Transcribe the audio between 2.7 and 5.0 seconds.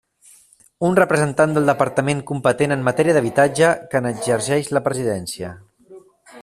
en matèria d'habitatge, que n'exerceix la